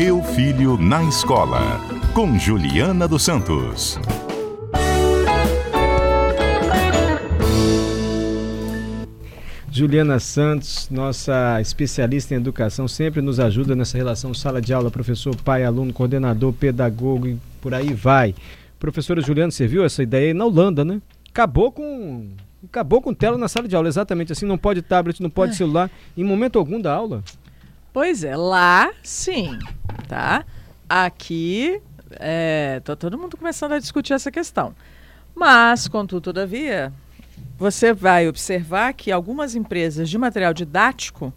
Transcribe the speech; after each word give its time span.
Meu 0.00 0.22
Filho 0.22 0.78
na 0.78 1.02
Escola, 1.02 1.80
com 2.14 2.38
Juliana 2.38 3.08
dos 3.08 3.24
Santos. 3.24 3.98
Juliana 9.72 10.20
Santos, 10.20 10.88
nossa 10.88 11.60
especialista 11.60 12.32
em 12.32 12.36
educação, 12.36 12.86
sempre 12.86 13.20
nos 13.20 13.40
ajuda 13.40 13.74
nessa 13.74 13.98
relação 13.98 14.32
sala 14.32 14.60
de 14.60 14.72
aula, 14.72 14.88
professor, 14.88 15.34
pai, 15.34 15.64
aluno, 15.64 15.92
coordenador, 15.92 16.52
pedagogo 16.52 17.26
e 17.26 17.36
por 17.60 17.74
aí 17.74 17.92
vai. 17.92 18.36
Professora 18.78 19.20
Juliana, 19.20 19.50
você 19.50 19.66
viu 19.66 19.84
essa 19.84 20.00
ideia 20.00 20.28
aí 20.28 20.32
na 20.32 20.44
Holanda, 20.44 20.84
né? 20.84 21.02
Acabou 21.28 21.72
com 21.72 22.28
acabou 22.64 23.02
com 23.02 23.12
tela 23.12 23.36
na 23.36 23.48
sala 23.48 23.66
de 23.66 23.74
aula, 23.74 23.88
exatamente 23.88 24.30
assim, 24.30 24.46
não 24.46 24.58
pode 24.58 24.80
tablet, 24.80 25.20
não 25.20 25.28
pode 25.28 25.54
é. 25.54 25.56
celular, 25.56 25.90
em 26.16 26.22
momento 26.22 26.56
algum 26.56 26.80
da 26.80 26.94
aula. 26.94 27.24
Pois 27.98 28.22
é, 28.22 28.36
lá 28.36 28.92
sim, 29.02 29.58
tá? 30.06 30.46
Aqui, 30.88 31.82
é, 32.12 32.80
tá 32.84 32.94
todo 32.94 33.18
mundo 33.18 33.36
começando 33.36 33.72
a 33.72 33.80
discutir 33.80 34.12
essa 34.12 34.30
questão. 34.30 34.72
Mas, 35.34 35.88
contudo, 35.88 36.20
todavia, 36.20 36.92
você 37.58 37.92
vai 37.92 38.28
observar 38.28 38.92
que 38.94 39.10
algumas 39.10 39.56
empresas 39.56 40.08
de 40.08 40.16
material 40.16 40.54
didático 40.54 41.34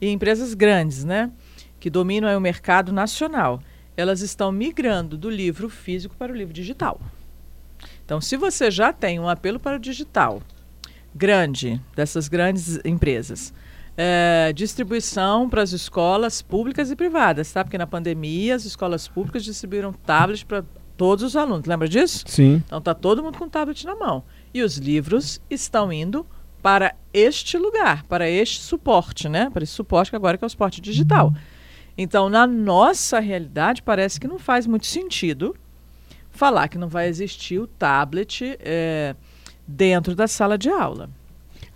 e 0.00 0.08
empresas 0.08 0.54
grandes, 0.54 1.04
né, 1.04 1.30
que 1.78 1.90
dominam 1.90 2.34
o 2.34 2.40
mercado 2.40 2.90
nacional, 2.90 3.60
elas 3.94 4.22
estão 4.22 4.50
migrando 4.50 5.14
do 5.14 5.28
livro 5.28 5.68
físico 5.68 6.16
para 6.16 6.32
o 6.32 6.34
livro 6.34 6.54
digital. 6.54 6.98
Então, 8.02 8.18
se 8.18 8.34
você 8.34 8.70
já 8.70 8.94
tem 8.94 9.20
um 9.20 9.28
apelo 9.28 9.60
para 9.60 9.76
o 9.76 9.78
digital 9.78 10.42
grande, 11.14 11.78
dessas 11.94 12.28
grandes 12.28 12.80
empresas, 12.82 13.52
é, 14.00 14.52
distribuição 14.54 15.50
para 15.50 15.60
as 15.60 15.72
escolas 15.72 16.40
públicas 16.40 16.88
e 16.88 16.94
privadas, 16.94 17.50
tá? 17.50 17.64
Porque 17.64 17.76
na 17.76 17.86
pandemia 17.86 18.54
as 18.54 18.64
escolas 18.64 19.08
públicas 19.08 19.42
distribuíram 19.44 19.92
tablets 19.92 20.44
para 20.44 20.64
todos 20.96 21.24
os 21.24 21.34
alunos. 21.34 21.66
Lembra 21.66 21.88
disso? 21.88 22.22
Sim. 22.28 22.62
Então 22.64 22.80
tá 22.80 22.94
todo 22.94 23.24
mundo 23.24 23.36
com 23.36 23.48
tablet 23.48 23.84
na 23.84 23.96
mão. 23.96 24.22
E 24.54 24.62
os 24.62 24.76
livros 24.76 25.40
estão 25.50 25.92
indo 25.92 26.24
para 26.62 26.94
este 27.12 27.58
lugar, 27.58 28.04
para 28.04 28.30
este 28.30 28.60
suporte, 28.60 29.28
né? 29.28 29.50
Para 29.50 29.64
esse 29.64 29.72
suporte 29.72 30.10
que 30.10 30.16
agora 30.16 30.38
que 30.38 30.44
é 30.44 30.46
o 30.46 30.50
suporte 30.50 30.80
digital. 30.80 31.34
Então, 31.96 32.28
na 32.28 32.46
nossa 32.46 33.18
realidade, 33.18 33.82
parece 33.82 34.20
que 34.20 34.28
não 34.28 34.38
faz 34.38 34.64
muito 34.64 34.86
sentido 34.86 35.56
falar 36.30 36.68
que 36.68 36.78
não 36.78 36.88
vai 36.88 37.08
existir 37.08 37.58
o 37.58 37.66
tablet 37.66 38.56
é, 38.60 39.16
dentro 39.66 40.14
da 40.14 40.28
sala 40.28 40.56
de 40.56 40.68
aula. 40.68 41.10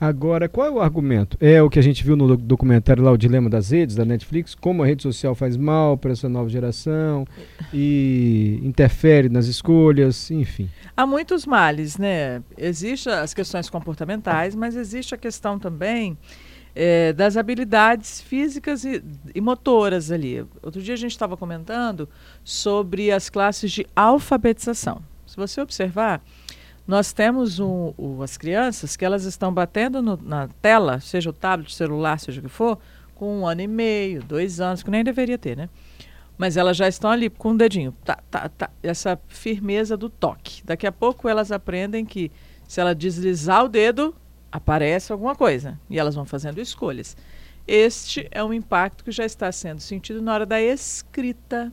Agora, 0.03 0.49
qual 0.49 0.67
é 0.67 0.71
o 0.73 0.81
argumento? 0.81 1.37
É 1.41 1.63
o 1.63 1.71
que 1.71 1.79
a 1.79 1.83
gente 1.83 2.03
viu 2.03 2.17
no 2.17 2.37
documentário 2.37 3.05
lá, 3.05 3.13
O 3.13 3.17
Dilema 3.17 3.49
das 3.49 3.71
Redes, 3.71 3.95
da 3.95 4.05
Netflix, 4.05 4.53
como 4.53 4.83
a 4.83 4.87
rede 4.87 5.01
social 5.01 5.33
faz 5.33 5.57
mal 5.57 5.97
para 5.97 6.11
essa 6.11 6.29
nova 6.29 6.49
geração 6.49 7.25
e 7.73 8.59
interfere 8.65 9.29
nas 9.29 9.47
escolhas, 9.47 10.29
enfim. 10.29 10.69
Há 10.97 11.07
muitos 11.07 11.47
males, 11.47 11.99
né? 11.99 12.43
Existem 12.59 13.13
as 13.13 13.33
questões 13.33 13.71
comportamentais, 13.71 14.57
mas 14.57 14.75
existe 14.75 15.15
a 15.15 15.17
questão 15.17 15.57
também 15.57 16.19
é, 16.75 17.13
das 17.13 17.37
habilidades 17.37 18.21
físicas 18.21 18.85
e, 18.85 19.01
e, 19.33 19.41
motoras 19.41 20.11
ali. 20.11 20.45
Outro 20.61 20.83
dia 20.83 20.95
a 20.95 20.99
gente 20.99 21.13
estava 21.13 21.37
comentando 21.37 22.09
sobre 22.43 23.13
as 23.13 23.31
classes 23.31 23.71
de 23.71 23.87
alfabetização. 23.95 25.01
Se 25.25 25.37
você 25.37 25.61
observar, 25.61 26.21
nós 26.87 27.13
temos 27.13 27.61
um, 27.61 27.93
as 28.23 28.37
crianças 28.37 28.97
que 28.97 29.05
elas 29.05 29.25
estão 29.25 29.53
batendo 29.53 30.03
no, 30.03 30.17
na 30.17 30.49
tela, 30.61 31.01
seja 31.01 31.31
o 31.31 31.33
tablet, 31.33 31.75
celular, 31.75 32.19
seja 32.19 32.41
o 32.41 32.43
que 32.43 32.49
for, 32.49 32.79
com 33.15 33.41
um 33.41 33.47
ano 33.47 33.61
e 33.61 33.69
meio, 33.69 34.23
dois 34.23 34.61
anos, 34.61 34.83
que 34.83 34.91
nem 34.91 35.05
deveria 35.05 35.39
ter, 35.39 35.57
né? 35.57 35.69
Mas 36.37 36.57
elas 36.57 36.77
já 36.77 36.89
estão 36.89 37.11
ali 37.11 37.31
com 37.31 37.53
o 37.53 37.57
dedinho, 37.57 37.95
tá, 38.05 38.19
tá, 38.31 38.49
tá, 38.49 38.71
essa 38.83 39.21
firmeza 39.29 39.97
do 39.97 40.09
toque. 40.09 40.63
Daqui 40.65 40.87
a 40.87 40.93
pouco 40.93 41.29
elas 41.29 41.53
aprendem 41.53 42.05
que 42.05 42.33
se 42.67 42.81
ela 42.81 42.95
deslizar 42.95 43.65
o 43.65 43.69
dedo, 43.69 44.15
aparece 44.51 45.13
alguma 45.13 45.37
coisa. 45.37 45.79
E 45.89 45.99
elas 45.99 46.15
vão 46.15 46.25
fazendo 46.25 46.59
escolhas. 46.59 47.17
Este 47.67 48.27
é 48.31 48.43
um 48.43 48.53
impacto 48.53 49.05
que 49.05 49.13
já 49.13 49.25
está 49.25 49.53
sendo 49.53 49.81
sentido 49.81 50.21
na 50.21 50.35
hora 50.35 50.47
da 50.47 50.61
escrita, 50.61 51.73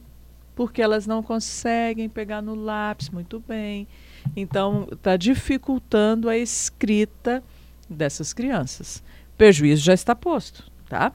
porque 0.59 0.81
elas 0.81 1.07
não 1.07 1.23
conseguem 1.23 2.09
pegar 2.09 2.41
no 2.41 2.53
lápis 2.53 3.09
muito 3.09 3.39
bem 3.47 3.87
então, 4.35 4.87
está 4.91 5.17
dificultando 5.17 6.29
a 6.29 6.37
escrita 6.37 7.43
dessas 7.89 8.33
crianças. 8.33 9.03
Prejuízo 9.37 9.83
já 9.83 9.93
está 9.93 10.15
posto, 10.15 10.69
tá? 10.87 11.11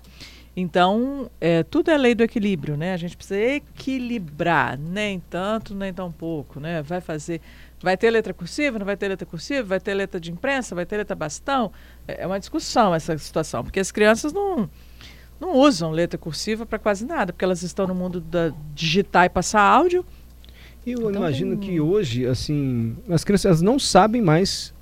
Então, 0.57 1.29
é, 1.41 1.65
tudo 1.65 1.91
é 1.91 1.99
lei 1.99 2.15
do 2.15 2.23
equilíbrio, 2.23 2.77
né? 2.77 2.95
A 2.95 2.97
gente 2.97 3.17
precisa 3.17 3.41
equilibrar, 3.41 4.79
nem 4.79 5.19
tanto, 5.19 5.75
nem 5.75 5.93
tão 5.93 6.13
pouco, 6.13 6.61
né? 6.61 6.81
Vai 6.81 7.01
fazer, 7.01 7.41
vai 7.81 7.97
ter 7.97 8.11
letra 8.11 8.33
cursiva, 8.33 8.79
não 8.79 8.87
vai 8.87 8.97
ter 8.97 9.09
letra 9.09 9.27
cursiva, 9.27 9.65
vai 9.65 9.81
ter 9.81 9.95
letra 9.95 10.21
de 10.21 10.31
imprensa, 10.31 10.75
vai 10.75 10.87
ter 10.87 10.97
letra 10.97 11.17
bastão. 11.17 11.73
É, 12.07 12.23
é 12.23 12.27
uma 12.27 12.39
discussão 12.39 12.95
essa 12.95 13.19
situação, 13.19 13.65
porque 13.65 13.81
as 13.81 13.91
crianças 13.91 14.33
não, 14.33 14.71
não 15.41 15.57
usam 15.57 15.91
letra 15.91 16.19
cursiva 16.19 16.65
para 16.65 16.79
quase 16.79 17.05
nada, 17.05 17.33
porque 17.33 17.45
elas 17.45 17.63
estão 17.63 17.87
no 17.87 17.95
mundo 17.95 18.21
da 18.21 18.53
digitar 18.75 19.27
e 19.27 19.29
passar 19.29 19.63
áudio, 19.63 20.05
eu 20.87 20.99
então, 20.99 21.23
imagino 21.23 21.57
tem... 21.57 21.71
que 21.71 21.81
hoje, 21.81 22.27
assim, 22.27 22.97
as 23.09 23.25
crianças 23.25 23.63
não 23.63 23.79
sabem 23.79 24.21
mais 24.21 24.75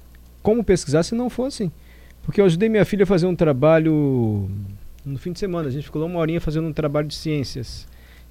como 0.43 0.65
pesquisar 0.65 1.03
se 1.05 1.15
não 1.15 1.31
for 1.31 1.47
assim. 1.47 1.71
Porque 2.23 2.41
eu 2.41 2.45
ajudei 2.45 2.69
minha 2.69 2.85
filha 2.85 3.05
a 3.05 3.07
fazer 3.07 3.27
um 3.27 3.37
trabalho 3.37 4.51
no 5.05 5.19
fim 5.19 5.33
de 5.33 5.39
semana. 5.39 5.69
A 5.69 5.71
gente 5.71 5.85
ficou 5.85 6.03
lá 6.03 6.07
uma 6.07 6.19
horinha 6.19 6.41
fazendo 6.41 6.67
um 6.67 6.73
trabalho 6.73 7.07
de 7.07 7.15
ciências. 7.15 7.87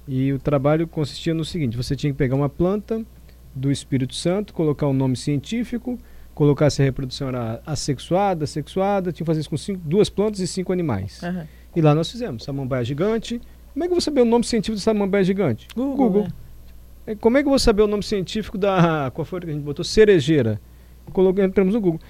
E 0.06 0.32
o 0.32 0.38
trabalho 0.38 0.86
consistia 0.86 1.32
no 1.32 1.44
seguinte: 1.44 1.76
você 1.76 1.96
tinha 1.96 2.12
que 2.12 2.18
pegar 2.18 2.34
uma 2.34 2.48
planta 2.48 3.02
do 3.54 3.70
Espírito 3.70 4.14
Santo, 4.14 4.52
colocar 4.52 4.86
o 4.86 4.90
um 4.90 4.94
nome 4.94 5.16
científico, 5.16 5.98
colocar 6.34 6.70
se 6.70 6.82
a 6.82 6.84
reprodução 6.84 7.28
era 7.28 7.62
assexuada, 7.64 8.46
sexuada, 8.46 9.12
tinha 9.12 9.24
que 9.24 9.26
fazer 9.26 9.40
isso 9.40 9.50
com 9.50 9.56
cinco, 9.56 9.80
duas 9.84 10.08
plantas 10.08 10.40
e 10.40 10.46
cinco 10.46 10.72
animais. 10.72 11.22
Uhum. 11.22 11.46
E 11.74 11.80
lá 11.80 11.94
nós 11.94 12.10
fizemos. 12.10 12.44
Samambaia 12.44 12.84
gigante. 12.84 13.40
Como 13.72 13.84
é 13.84 13.86
que 13.86 13.92
eu 13.92 13.96
vou 13.96 14.00
saber 14.00 14.20
o 14.20 14.24
nome 14.24 14.44
científico 14.44 14.76
de 14.76 14.82
samambaia 14.82 15.24
gigante? 15.24 15.66
Google. 15.74 15.96
Google. 15.96 16.28
Né? 17.06 17.14
Como 17.16 17.38
é 17.38 17.42
que 17.42 17.46
eu 17.46 17.50
vou 17.50 17.58
saber 17.58 17.82
o 17.82 17.86
nome 17.86 18.02
científico 18.02 18.58
da. 18.58 19.10
Qual 19.14 19.24
foi 19.24 19.40
que 19.40 19.50
a 19.50 19.52
gente 19.52 19.62
botou? 19.62 19.84
Cerejeira. 19.84 20.60
Colocamos 21.12 21.48
entramos 21.48 21.74
no 21.74 21.80
Google. 21.80 22.00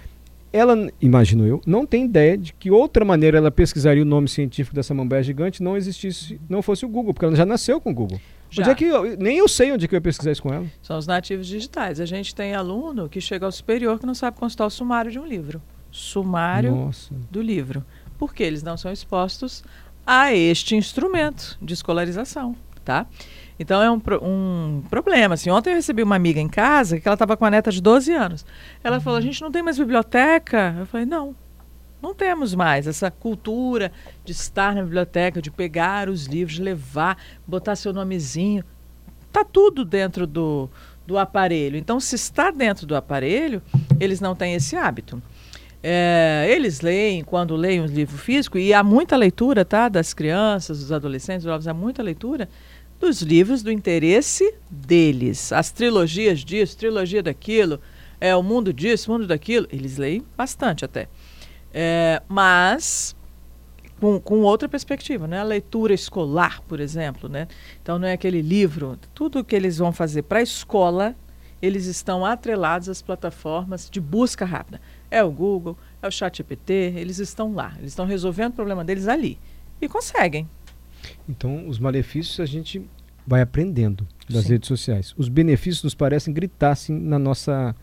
Ela, 0.53 0.91
imagino 1.01 1.47
eu, 1.47 1.63
não 1.67 1.87
tem 1.87 2.05
ideia 2.05 2.37
de 2.37 2.53
que 2.53 2.71
outra 2.71 3.07
maneira 3.07 3.39
ela 3.39 3.51
pesquisaria 3.51 4.03
o 4.03 4.07
nome 4.07 4.29
científico 4.29 4.77
dessa 4.77 4.89
samambaia 4.89 5.23
gigante 5.23 5.63
não 5.63 5.79
existisse, 5.79 6.39
não 6.47 6.61
fosse 6.61 6.85
o 6.85 6.89
Google, 6.91 7.15
porque 7.15 7.25
ela 7.25 7.35
já 7.35 7.47
nasceu 7.47 7.81
com 7.81 7.91
o 7.91 7.95
Google. 7.95 8.21
Já. 8.51 8.63
Onde 8.63 8.71
é 8.71 8.75
que 8.75 8.85
eu, 8.85 9.17
nem 9.17 9.39
eu 9.39 9.49
sei 9.49 9.73
onde 9.73 9.87
é 9.87 9.89
que 9.89 9.95
eu 9.95 9.97
ia 9.97 10.03
pesquisar 10.03 10.31
isso 10.31 10.43
com 10.43 10.53
ela. 10.53 10.67
São 10.83 10.99
os 10.99 11.07
nativos 11.07 11.47
digitais. 11.47 12.01
A 12.01 12.05
gente 12.05 12.35
tem 12.35 12.55
aluno 12.55 13.09
que 13.09 13.19
chega 13.19 13.47
ao 13.47 13.53
superior 13.53 13.99
que 13.99 14.05
não 14.05 14.15
sabe 14.15 14.39
consultar 14.39 14.67
o 14.67 14.71
sumário 14.71 15.11
de 15.11 15.19
um 15.19 15.27
livro. 15.27 15.63
Sumário 15.91 16.75
Nossa. 16.75 17.15
do 17.31 17.41
livro. 17.41 17.83
Porque 18.23 18.45
eles 18.45 18.63
não 18.63 18.77
são 18.77 18.93
expostos 18.93 19.65
a 20.07 20.33
este 20.33 20.77
instrumento 20.77 21.59
de 21.61 21.75
escolarização, 21.75 22.55
tá? 22.85 23.05
Então 23.59 23.83
é 23.83 23.91
um, 23.91 24.01
um 24.23 24.85
problema. 24.89 25.35
Assim, 25.35 25.51
ontem 25.51 25.71
eu 25.71 25.75
recebi 25.75 26.05
uma 26.05 26.15
amiga 26.15 26.39
em 26.39 26.47
casa 26.47 27.01
que 27.01 27.09
ela 27.09 27.17
estava 27.17 27.37
com 27.37 27.45
a 27.45 27.51
neta 27.51 27.73
de 27.73 27.83
12 27.83 28.13
anos. 28.13 28.47
Ela 28.85 29.01
falou: 29.01 29.19
a 29.19 29.21
gente 29.21 29.43
não 29.43 29.51
tem 29.51 29.61
mais 29.61 29.77
biblioteca? 29.77 30.73
Eu 30.79 30.87
falei: 30.87 31.05
não, 31.05 31.35
não 32.01 32.15
temos 32.15 32.55
mais 32.55 32.87
essa 32.87 33.11
cultura 33.11 33.91
de 34.25 34.31
estar 34.31 34.73
na 34.73 34.85
biblioteca, 34.85 35.43
de 35.43 35.51
pegar 35.51 36.09
os 36.09 36.27
livros, 36.27 36.61
levar, 36.61 37.19
botar 37.45 37.75
seu 37.75 37.93
nomezinho. 37.93 38.65
Está 39.27 39.45
tudo 39.45 39.85
dentro 39.85 40.29
do, 40.29 40.71
do 41.05 41.19
aparelho. 41.19 41.77
Então, 41.77 41.99
se 41.99 42.15
está 42.15 42.53
dentro 42.53 42.87
do 42.87 42.95
aparelho, 42.95 43.61
eles 43.99 44.21
não 44.21 44.37
têm 44.37 44.55
esse 44.55 44.77
hábito. 44.77 45.21
É, 45.83 46.47
eles 46.49 46.81
leem, 46.81 47.25
quando 47.25 47.57
leem 47.57 47.81
um 47.81 47.87
livro 47.87 48.17
físico, 48.17 48.57
e 48.57 48.73
há 48.73 48.85
muita 48.85 49.17
leitura 49.17 49.65
tá, 49.65 49.89
das 49.89 50.15
crianças, 50.15 50.79
dos 50.79 50.93
adolescentes, 50.93 51.43
dos 51.43 51.53
jovens, 51.53 51.67
há 51.67 51.75
muita 51.75 52.03
leitura 52.03 52.49
dos 53.01 53.21
livros 53.21 53.65
do 53.65 53.73
interesse 53.73 54.55
deles. 54.71 55.53
As 55.53 55.73
trilogias 55.73 56.41
disso, 56.41 56.79
trilogia 56.79 57.21
daquilo, 57.21 57.81
é 58.21 58.35
o 58.37 58.43
mundo 58.45 58.73
disso, 58.73 59.11
o 59.11 59.15
mundo 59.15 59.27
daquilo. 59.27 59.67
Eles 59.73 59.97
leem 59.97 60.25
bastante 60.37 60.85
até. 60.85 61.09
É, 61.75 62.23
mas 62.29 63.17
com, 63.99 64.21
com, 64.21 64.43
outra 64.43 64.69
perspectiva, 64.69 65.27
né? 65.27 65.41
A 65.41 65.45
leitura 65.45 65.93
escolar, 65.93 66.61
por 66.69 66.79
exemplo, 66.79 67.29
né? 67.29 67.49
Então 67.83 67.99
não 67.99 68.07
é 68.07 68.13
aquele 68.13 68.41
livro, 68.41 68.97
tudo 69.13 69.43
que 69.43 69.57
eles 69.57 69.79
vão 69.79 69.93
fazer 69.93 70.23
para 70.23 70.39
a 70.39 70.43
escola, 70.43 71.17
eles 71.61 71.87
estão 71.87 72.25
atrelados 72.25 72.89
às 72.89 73.03
plataformas 73.03 73.91
de 73.91 74.01
busca 74.01 74.45
rápida. 74.45 74.81
É 75.13 75.23
o 75.23 75.31
Google, 75.31 75.77
é 76.01 76.09
o 76.09 76.11
ChatGPT, 76.11 76.95
eles 76.97 77.19
estão 77.19 77.55
lá, 77.55 77.75
eles 77.79 77.93
estão 77.93 78.07
resolvendo 78.07 78.53
o 78.53 78.55
problema 78.55 78.83
deles 78.83 79.07
ali 79.07 79.39
e 79.79 79.87
conseguem. 79.87 80.49
Então, 81.29 81.69
os 81.69 81.79
malefícios 81.79 82.41
a 82.41 82.47
gente 82.47 82.81
vai 83.27 83.43
aprendendo 83.43 84.09
das 84.27 84.45
Sim. 84.45 84.53
redes 84.53 84.69
sociais. 84.69 85.15
Os 85.19 85.29
benefícios 85.29 85.85
nos 85.85 85.95
parecem 85.95 86.33
gritar 86.33 86.71
assim 86.71 86.99
na 86.99 87.19
nossa 87.19 87.77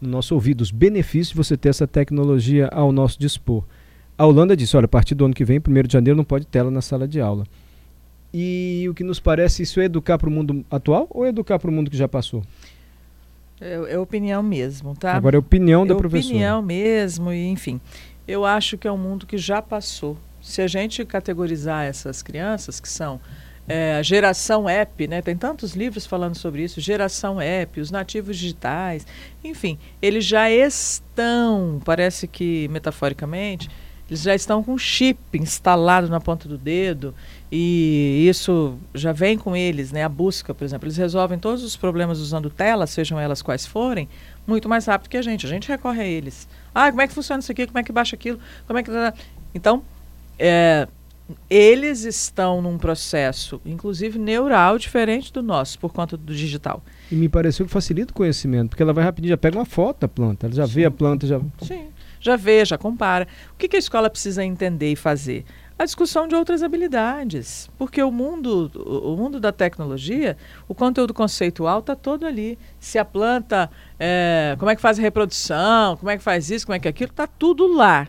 no 0.00 0.08
nosso 0.08 0.34
ouvido. 0.34 0.60
Os 0.60 0.72
benefícios 0.72 1.28
de 1.28 1.36
você 1.36 1.56
ter 1.56 1.68
essa 1.68 1.86
tecnologia 1.86 2.66
ao 2.72 2.90
nosso 2.90 3.16
dispor. 3.16 3.64
A 4.18 4.26
Holanda 4.26 4.56
disse, 4.56 4.76
olha, 4.76 4.86
a 4.86 4.88
partir 4.88 5.14
do 5.14 5.24
ano 5.24 5.34
que 5.34 5.44
vem, 5.44 5.58
1 5.58 5.82
de 5.86 5.92
janeiro, 5.92 6.16
não 6.16 6.24
pode 6.24 6.46
tela 6.46 6.70
na 6.70 6.82
sala 6.82 7.06
de 7.06 7.20
aula. 7.20 7.44
E 8.34 8.86
o 8.90 8.94
que 8.94 9.04
nos 9.04 9.20
parece, 9.20 9.62
isso 9.62 9.80
é 9.80 9.84
educar 9.84 10.18
para 10.18 10.28
o 10.28 10.32
mundo 10.32 10.64
atual 10.68 11.06
ou 11.10 11.24
é 11.24 11.28
educar 11.28 11.60
para 11.60 11.70
o 11.70 11.72
mundo 11.72 11.90
que 11.90 11.96
já 11.96 12.08
passou? 12.08 12.42
É, 13.60 13.94
é, 13.94 13.98
opinião 13.98 14.42
mesmo, 14.42 14.94
tá? 14.94 15.14
Agora 15.14 15.36
é 15.36 15.38
opinião 15.38 15.84
é 15.84 15.86
da 15.86 15.94
professora. 15.94 16.34
opinião 16.34 16.62
mesmo, 16.62 17.32
e 17.32 17.46
enfim. 17.48 17.80
Eu 18.26 18.44
acho 18.44 18.76
que 18.76 18.86
é 18.86 18.92
um 18.92 18.98
mundo 18.98 19.26
que 19.26 19.38
já 19.38 19.62
passou. 19.62 20.16
Se 20.40 20.60
a 20.60 20.66
gente 20.66 21.04
categorizar 21.04 21.84
essas 21.84 22.22
crianças, 22.22 22.80
que 22.80 22.88
são 22.88 23.20
é, 23.68 23.96
a 23.96 24.02
geração 24.02 24.68
app, 24.68 25.06
né? 25.08 25.20
Tem 25.22 25.36
tantos 25.36 25.74
livros 25.74 26.06
falando 26.06 26.36
sobre 26.36 26.62
isso, 26.62 26.80
geração 26.80 27.40
app, 27.40 27.80
os 27.80 27.90
nativos 27.90 28.36
digitais, 28.36 29.06
enfim, 29.42 29.78
eles 30.00 30.24
já 30.24 30.50
estão, 30.50 31.80
parece 31.84 32.28
que 32.28 32.68
metaforicamente, 32.68 33.68
eles 34.08 34.22
já 34.22 34.34
estão 34.34 34.62
com 34.62 34.78
chip 34.78 35.18
instalado 35.34 36.08
na 36.08 36.20
ponta 36.20 36.48
do 36.48 36.56
dedo 36.56 37.12
e 37.50 38.26
isso 38.28 38.78
já 38.94 39.12
vem 39.12 39.36
com 39.36 39.56
eles, 39.56 39.90
né? 39.90 40.04
A 40.04 40.08
busca, 40.08 40.54
por 40.54 40.64
exemplo, 40.64 40.86
eles 40.86 40.96
resolvem 40.96 41.38
todos 41.38 41.64
os 41.64 41.76
problemas 41.76 42.20
usando 42.20 42.48
telas, 42.48 42.90
sejam 42.90 43.18
elas 43.18 43.42
quais 43.42 43.66
forem, 43.66 44.08
muito 44.46 44.68
mais 44.68 44.86
rápido 44.86 45.10
que 45.10 45.16
a 45.16 45.22
gente. 45.22 45.44
A 45.44 45.48
gente 45.48 45.68
recorre 45.68 46.02
a 46.02 46.06
eles. 46.06 46.48
Ah, 46.72 46.88
como 46.90 47.02
é 47.02 47.08
que 47.08 47.14
funciona 47.14 47.40
isso 47.40 47.50
aqui? 47.50 47.66
Como 47.66 47.78
é 47.78 47.82
que 47.82 47.90
baixa 47.90 48.14
aquilo? 48.14 48.38
Como 48.66 48.78
é 48.78 48.82
que 48.82 48.90
então 49.52 49.82
é, 50.38 50.86
eles 51.50 52.04
estão 52.04 52.62
num 52.62 52.78
processo, 52.78 53.60
inclusive 53.66 54.20
neural, 54.20 54.78
diferente 54.78 55.32
do 55.32 55.42
nosso 55.42 55.80
por 55.80 55.92
conta 55.92 56.16
do 56.16 56.32
digital. 56.32 56.80
E 57.10 57.16
me 57.16 57.28
pareceu 57.28 57.66
que 57.66 57.72
facilita 57.72 58.12
o 58.12 58.14
conhecimento, 58.14 58.70
porque 58.70 58.82
ela 58.84 58.92
vai 58.92 59.02
rapidinho, 59.02 59.30
já 59.30 59.36
pega 59.36 59.58
uma 59.58 59.64
foto 59.64 60.00
da 60.00 60.08
planta, 60.08 60.46
ela 60.46 60.54
já 60.54 60.66
Sim. 60.66 60.72
vê 60.72 60.84
a 60.84 60.90
planta, 60.92 61.26
já. 61.26 61.40
Sim 61.62 61.88
já 62.20 62.36
vê, 62.36 62.64
já 62.64 62.78
compara. 62.78 63.26
O 63.52 63.56
que, 63.56 63.68
que 63.68 63.76
a 63.76 63.78
escola 63.78 64.10
precisa 64.10 64.44
entender 64.44 64.92
e 64.92 64.96
fazer? 64.96 65.44
a 65.78 65.84
discussão 65.84 66.26
de 66.26 66.34
outras 66.34 66.62
habilidades, 66.62 67.68
porque 67.76 68.02
o 68.02 68.10
mundo, 68.10 68.70
o 68.74 69.14
mundo 69.14 69.38
da 69.38 69.52
tecnologia, 69.52 70.36
o 70.66 70.74
conteúdo 70.74 71.12
conceitual 71.12 71.80
está 71.80 71.94
todo 71.94 72.24
ali. 72.24 72.58
Se 72.80 72.98
a 72.98 73.04
planta, 73.04 73.70
é, 74.00 74.56
como 74.58 74.70
é 74.70 74.76
que 74.76 74.80
faz 74.80 74.98
a 74.98 75.02
reprodução, 75.02 75.96
como 75.98 76.10
é 76.10 76.16
que 76.16 76.22
faz 76.22 76.50
isso, 76.50 76.64
como 76.64 76.76
é 76.76 76.78
que 76.78 76.88
aquilo, 76.88 77.10
está 77.10 77.26
tudo 77.26 77.66
lá. 77.66 78.08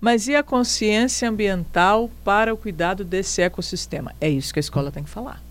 Mas 0.00 0.28
e 0.28 0.36
a 0.36 0.42
consciência 0.42 1.28
ambiental 1.28 2.08
para 2.22 2.54
o 2.54 2.56
cuidado 2.56 3.02
desse 3.02 3.42
ecossistema? 3.42 4.14
É 4.20 4.28
isso 4.28 4.52
que 4.52 4.60
a 4.60 4.60
escola 4.60 4.92
tem 4.92 5.02
que 5.02 5.10
falar, 5.10 5.42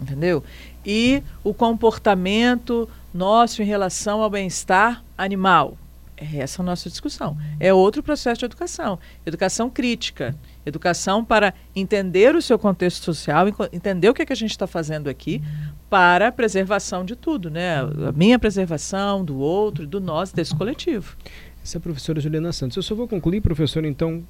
entendeu? 0.00 0.44
E 0.86 1.20
o 1.42 1.52
comportamento 1.52 2.88
nosso 3.12 3.60
em 3.60 3.64
relação 3.64 4.22
ao 4.22 4.30
bem-estar 4.30 5.02
animal, 5.18 5.76
é 6.20 6.38
essa 6.38 6.60
a 6.60 6.64
nossa 6.64 6.90
discussão. 6.90 7.36
É 7.58 7.72
outro 7.72 8.02
processo 8.02 8.40
de 8.40 8.44
educação. 8.44 8.98
Educação 9.24 9.70
crítica. 9.70 10.36
Educação 10.66 11.24
para 11.24 11.54
entender 11.74 12.36
o 12.36 12.42
seu 12.42 12.58
contexto 12.58 13.02
social, 13.02 13.46
entender 13.72 14.08
o 14.10 14.14
que, 14.14 14.22
é 14.22 14.26
que 14.26 14.32
a 14.32 14.36
gente 14.36 14.50
está 14.50 14.66
fazendo 14.66 15.08
aqui 15.08 15.42
para 15.88 16.28
a 16.28 16.32
preservação 16.32 17.04
de 17.04 17.16
tudo, 17.16 17.50
né? 17.50 17.80
A 17.80 18.12
minha 18.12 18.38
preservação, 18.38 19.24
do 19.24 19.38
outro, 19.38 19.86
do 19.86 19.98
nós, 19.98 20.30
desse 20.30 20.54
coletivo. 20.54 21.16
Essa 21.64 21.76
é 21.76 21.78
a 21.78 21.82
professora 21.82 22.20
Juliana 22.20 22.52
Santos. 22.52 22.76
Eu 22.76 22.82
só 22.82 22.94
vou 22.94 23.08
concluir, 23.08 23.40
professor, 23.40 23.84
então, 23.84 24.22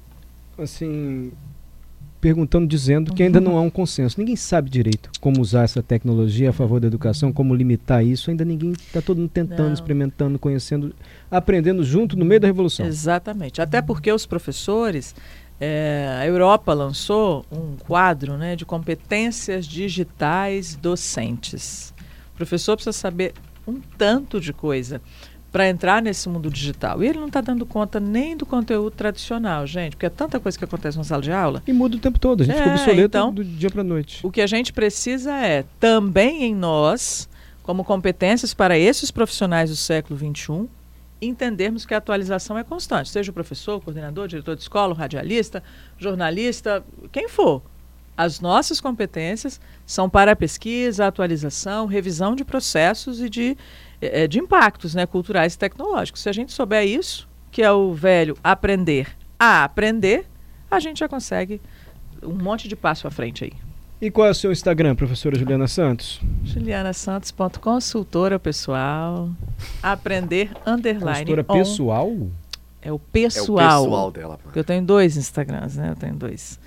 assim, 0.57 1.31
perguntando, 2.21 2.67
dizendo 2.67 3.13
que 3.13 3.23
ainda 3.23 3.41
não 3.41 3.57
há 3.57 3.61
um 3.61 3.69
consenso. 3.69 4.19
Ninguém 4.19 4.35
sabe 4.35 4.69
direito 4.69 5.09
como 5.19 5.41
usar 5.41 5.63
essa 5.63 5.81
tecnologia 5.81 6.51
a 6.51 6.53
favor 6.53 6.79
da 6.79 6.85
educação, 6.85 7.33
como 7.33 7.55
limitar 7.55 8.05
isso. 8.05 8.29
Ainda 8.29 8.45
ninguém 8.45 8.71
está 8.71 9.01
todo 9.01 9.17
mundo 9.17 9.31
tentando, 9.31 9.65
não. 9.67 9.73
experimentando, 9.73 10.37
conhecendo, 10.37 10.93
aprendendo 11.31 11.83
junto 11.83 12.15
no 12.15 12.23
meio 12.23 12.39
da 12.39 12.47
revolução. 12.47 12.85
Exatamente. 12.85 13.59
Até 13.59 13.81
porque 13.81 14.11
os 14.11 14.27
professores, 14.27 15.15
é, 15.59 16.15
a 16.19 16.27
Europa 16.27 16.71
lançou 16.73 17.43
um 17.51 17.75
quadro 17.75 18.37
né, 18.37 18.55
de 18.55 18.65
competências 18.65 19.65
digitais 19.65 20.75
docentes. 20.75 21.91
O 22.35 22.37
professor 22.37 22.75
precisa 22.75 22.93
saber 22.93 23.33
um 23.67 23.79
tanto 23.97 24.39
de 24.39 24.53
coisa 24.53 25.01
para 25.51 25.67
entrar 25.67 26.01
nesse 26.01 26.29
mundo 26.29 26.49
digital. 26.49 27.03
E 27.03 27.07
ele 27.07 27.19
não 27.19 27.27
está 27.27 27.41
dando 27.41 27.65
conta 27.65 27.99
nem 27.99 28.37
do 28.37 28.45
conteúdo 28.45 28.91
tradicional, 28.91 29.67
gente, 29.67 29.95
porque 29.95 30.05
é 30.05 30.09
tanta 30.09 30.39
coisa 30.39 30.57
que 30.57 30.63
acontece 30.63 30.97
na 30.97 31.03
sala 31.03 31.21
de 31.21 31.31
aula. 31.31 31.61
E 31.67 31.73
muda 31.73 31.97
o 31.97 31.99
tempo 31.99 32.17
todo, 32.17 32.41
a 32.41 32.45
gente 32.45 32.55
é, 32.55 32.63
fica 32.63 32.75
obsoleto 32.75 33.01
então, 33.17 33.33
do 33.33 33.43
dia 33.43 33.69
para 33.69 33.83
noite. 33.83 34.25
O 34.25 34.31
que 34.31 34.41
a 34.41 34.47
gente 34.47 34.71
precisa 34.71 35.33
é, 35.33 35.65
também 35.79 36.43
em 36.43 36.55
nós, 36.55 37.27
como 37.63 37.83
competências 37.83 38.53
para 38.53 38.77
esses 38.77 39.11
profissionais 39.11 39.69
do 39.69 39.75
século 39.75 40.17
XXI, 40.17 40.69
entendermos 41.21 41.85
que 41.85 41.93
a 41.93 41.97
atualização 41.97 42.57
é 42.57 42.63
constante, 42.63 43.09
seja 43.09 43.29
o 43.29 43.33
professor, 43.33 43.75
o 43.75 43.81
coordenador, 43.81 44.25
o 44.25 44.27
diretor 44.27 44.55
de 44.55 44.61
escola, 44.61 44.93
o 44.93 44.97
radialista, 44.97 45.61
jornalista, 45.97 46.83
quem 47.11 47.27
for. 47.27 47.61
As 48.17 48.39
nossas 48.39 48.81
competências 48.81 49.59
são 49.85 50.09
para 50.09 50.31
a 50.31 50.35
pesquisa, 50.35 51.07
atualização, 51.07 51.85
revisão 51.85 52.35
de 52.35 52.43
processos 52.43 53.21
e 53.21 53.29
de 53.29 53.57
é, 54.01 54.27
de 54.27 54.39
impactos 54.39 54.95
né, 54.95 55.05
culturais 55.05 55.53
e 55.53 55.57
tecnológicos. 55.57 56.21
Se 56.21 56.29
a 56.29 56.33
gente 56.33 56.51
souber 56.51 56.85
isso, 56.85 57.27
que 57.51 57.61
é 57.61 57.71
o 57.71 57.93
velho 57.93 58.35
aprender 58.43 59.07
a 59.39 59.63
aprender, 59.63 60.25
a 60.69 60.79
gente 60.79 60.99
já 60.99 61.09
consegue 61.09 61.61
um 62.21 62.33
monte 62.33 62.67
de 62.67 62.75
passo 62.75 63.07
à 63.07 63.11
frente 63.11 63.43
aí. 63.43 63.53
E 64.01 64.09
qual 64.09 64.27
é 64.27 64.31
o 64.31 64.35
seu 64.35 64.51
Instagram, 64.51 64.95
professora 64.95 65.37
Juliana 65.37 65.67
Santos? 65.67 66.19
julianasantos.consultora 66.43 68.39
pessoal. 68.39 69.29
Aprender 69.81 70.51
underline. 70.65 71.25
Consultora 71.25 71.45
on. 71.47 71.53
pessoal? 71.53 72.17
É 72.81 72.91
o 72.91 72.97
pessoal. 72.97 73.59
É 73.59 73.77
o 73.77 73.83
pessoal 73.83 74.11
dela. 74.11 74.39
Porque 74.41 74.57
eu 74.57 74.63
tenho 74.63 74.83
dois 74.83 75.17
Instagrams, 75.17 75.75
né? 75.75 75.91
Eu 75.91 75.95
tenho 75.95 76.15
dois. 76.15 76.59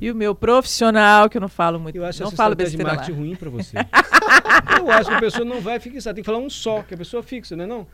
E 0.00 0.10
o 0.10 0.14
meu 0.14 0.34
profissional, 0.34 1.28
que 1.28 1.36
eu 1.36 1.40
não 1.40 1.48
falo 1.48 1.78
muito. 1.78 1.96
Eu 1.96 2.04
acho 2.04 2.20
não 2.20 2.28
essa 2.28 2.36
falo 2.36 2.54
de 2.54 2.76
marketing 2.76 3.12
ruim 3.12 3.34
para 3.36 3.50
você. 3.50 3.76
eu 4.78 4.90
acho 4.90 5.10
que 5.10 5.16
a 5.16 5.20
pessoa 5.20 5.44
não 5.44 5.60
vai 5.60 5.78
fixar, 5.78 6.14
tem 6.14 6.22
que 6.22 6.26
falar 6.26 6.38
um 6.38 6.50
só, 6.50 6.82
que 6.82 6.94
a 6.94 6.96
pessoa 6.96 7.22
fixa, 7.22 7.54
não 7.56 7.64
é 7.64 7.66
não? 7.66 7.86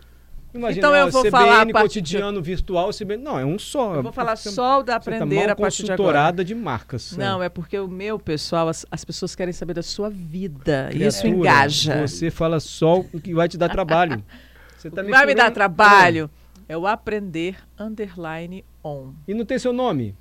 Imagina, 0.54 0.78
então 0.78 0.96
eu 0.96 1.10
vou 1.10 1.20
CBN, 1.20 1.30
falar 1.30 1.62
a 1.62 1.82
cotidiano, 1.82 2.40
de... 2.40 2.46
virtual, 2.46 2.90
CBN, 2.90 3.22
não, 3.22 3.38
é 3.38 3.44
um 3.44 3.58
só. 3.58 3.96
Eu 3.96 4.02
vou 4.02 4.12
falar 4.12 4.34
você, 4.34 4.50
só 4.50 4.80
o 4.80 4.82
da 4.82 4.96
aprender 4.96 5.46
tá 5.46 5.52
a 5.52 5.56
partir 5.56 5.84
de 5.84 5.92
agora. 5.92 6.32
de 6.32 6.54
marcas. 6.54 7.14
Não, 7.16 7.42
é. 7.42 7.46
é 7.46 7.48
porque 7.50 7.78
o 7.78 7.86
meu 7.86 8.18
pessoal, 8.18 8.68
as, 8.68 8.86
as, 8.90 9.04
pessoas 9.04 9.34
querem 9.34 9.52
saber 9.52 9.74
da 9.74 9.82
sua 9.82 10.08
vida. 10.08 10.88
Criatura, 10.90 11.06
isso 11.06 11.26
engaja. 11.26 12.06
Você 12.06 12.30
fala 12.30 12.60
só 12.60 13.00
o 13.00 13.20
que 13.20 13.34
vai 13.34 13.46
te 13.46 13.58
dar 13.58 13.68
trabalho. 13.68 14.24
Você 14.78 14.90
tá 14.90 15.02
vai 15.02 15.26
me 15.26 15.34
dar 15.34 15.50
trabalho. 15.50 16.30
É 16.68 16.76
o 16.76 16.86
aprender 16.86 17.56
underline 17.78 18.64
on. 18.84 19.12
E 19.26 19.34
não 19.34 19.44
tem 19.44 19.58
seu 19.58 19.72
nome? 19.72 20.14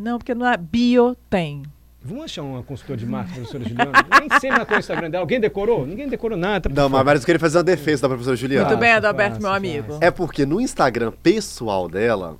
Não, 0.00 0.16
porque 0.16 0.34
não 0.34 0.48
é 0.48 0.56
bio 0.56 1.14
tem. 1.28 1.62
Vamos 2.02 2.24
achar 2.24 2.42
uma 2.42 2.62
consultora 2.62 2.96
de 2.96 3.04
marketing, 3.04 3.34
professora 3.34 3.64
Juliana? 3.68 3.92
Nem 4.18 4.40
sei 4.40 4.48
na 4.48 4.66
o 4.66 4.78
Instagram 4.78 5.10
dela. 5.10 5.22
Alguém 5.22 5.38
decorou? 5.38 5.86
Ninguém 5.86 6.08
decorou 6.08 6.38
nada. 6.38 6.70
Tá 6.70 6.74
não, 6.74 6.88
mas, 6.88 7.20
eu 7.20 7.26
queria 7.26 7.38
fazer 7.38 7.58
uma 7.58 7.64
defesa 7.64 8.02
da 8.02 8.08
professora 8.08 8.34
Juliana. 8.34 8.66
Muito 8.66 8.80
bem, 8.80 8.92
Adalberto, 8.92 9.42
meu 9.42 9.52
amigo. 9.52 9.98
É 10.00 10.10
porque 10.10 10.46
no 10.46 10.58
Instagram 10.58 11.12
pessoal 11.22 11.86
dela, 11.86 12.38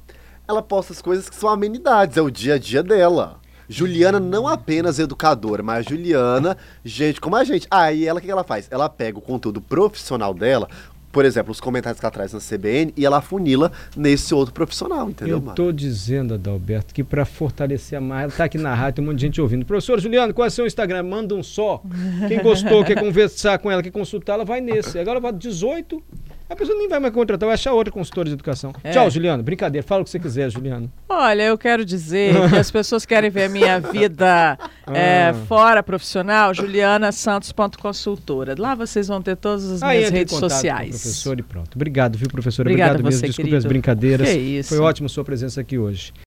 ela 0.48 0.62
posta 0.62 0.94
as 0.94 1.02
coisas 1.02 1.28
que 1.28 1.36
são 1.36 1.50
amenidades, 1.50 2.16
é 2.16 2.22
o 2.22 2.30
dia 2.30 2.54
a 2.54 2.58
dia 2.58 2.82
dela. 2.82 3.38
Juliana 3.68 4.18
não 4.18 4.48
apenas 4.48 4.98
educadora, 4.98 5.62
mas 5.62 5.84
Juliana, 5.84 6.56
gente 6.82 7.20
como 7.20 7.36
a 7.36 7.44
gente. 7.44 7.68
Aí 7.70 8.06
ah, 8.06 8.10
ela 8.10 8.20
o 8.20 8.22
que 8.22 8.30
ela 8.30 8.42
faz? 8.42 8.68
Ela 8.70 8.88
pega 8.88 9.18
o 9.18 9.22
conteúdo 9.22 9.60
profissional 9.60 10.32
dela, 10.32 10.66
por 11.12 11.24
exemplo, 11.24 11.50
os 11.50 11.60
comentários 11.60 11.98
que 11.98 12.06
ela 12.06 12.10
traz 12.10 12.32
na 12.32 12.40
CBN 12.40 12.92
e 12.96 13.04
ela 13.04 13.20
funila 13.20 13.72
nesse 13.96 14.34
outro 14.34 14.54
profissional, 14.54 15.08
entendeu? 15.10 15.42
Eu 15.44 15.50
estou 15.50 15.72
dizendo, 15.72 16.34
Adalberto, 16.34 16.94
que 16.94 17.02
para 17.02 17.24
fortalecer 17.24 17.98
a 17.98 18.00
marca, 18.00 18.22
ela 18.22 18.32
está 18.32 18.44
aqui 18.44 18.58
na 18.58 18.74
rádio, 18.74 18.96
tem 18.96 19.04
um 19.04 19.08
monte 19.08 19.18
de 19.18 19.26
gente 19.26 19.40
ouvindo. 19.40 19.64
Professor 19.64 20.00
Juliano, 20.00 20.32
qual 20.32 20.44
é 20.44 20.48
o 20.48 20.50
seu 20.50 20.66
Instagram? 20.66 21.02
Manda 21.02 21.34
um 21.34 21.42
só. 21.42 21.82
Quem 22.28 22.42
gostou, 22.42 22.84
quer 22.84 22.98
conversar 23.00 23.58
com 23.58 23.70
ela, 23.70 23.82
quer 23.82 23.90
consultar, 23.90 24.34
ela 24.34 24.44
vai 24.44 24.60
nesse. 24.60 24.98
Agora 24.98 25.18
vai 25.18 25.32
18 25.32 26.02
a 26.50 26.56
pessoa 26.56 26.76
nem 26.76 26.88
vai 26.88 26.98
mais 26.98 27.14
contratar, 27.14 27.46
vai 27.46 27.54
achar 27.54 27.72
outra 27.72 27.92
consultora 27.92 28.28
de 28.28 28.34
educação. 28.34 28.72
É. 28.82 28.90
Tchau, 28.90 29.08
Juliano. 29.08 29.40
Brincadeira, 29.40 29.86
fala 29.86 30.02
o 30.02 30.04
que 30.04 30.10
você 30.10 30.18
quiser, 30.18 30.50
Juliano. 30.50 30.90
Olha, 31.08 31.44
eu 31.44 31.56
quero 31.56 31.84
dizer 31.84 32.34
que 32.50 32.56
as 32.56 32.72
pessoas 32.72 33.06
querem 33.06 33.30
ver 33.30 33.44
a 33.44 33.48
minha 33.48 33.78
vida 33.78 34.58
é, 34.92 35.28
ah. 35.28 35.34
fora 35.46 35.80
profissional, 35.80 36.52
julianasantos.consultora. 36.52 38.56
Lá 38.58 38.74
vocês 38.74 39.06
vão 39.06 39.22
ter 39.22 39.36
todas 39.36 39.70
as 39.70 39.80
Aí, 39.80 39.98
minhas 39.98 40.10
redes 40.10 40.36
sociais. 40.36 40.90
professor 40.90 41.38
e 41.38 41.42
pronto. 41.44 41.76
Obrigado, 41.76 42.18
viu, 42.18 42.28
professora? 42.28 42.68
Obrigada 42.68 42.94
Obrigado 42.94 43.12
mesmo. 43.12 43.28
Desculpe 43.28 43.50
querido. 43.50 43.56
as 43.56 43.64
brincadeiras. 43.64 44.28
Que 44.28 44.36
isso. 44.36 44.70
Foi 44.70 44.80
ótimo 44.80 45.08
sua 45.08 45.22
presença 45.22 45.60
aqui 45.60 45.78
hoje. 45.78 46.12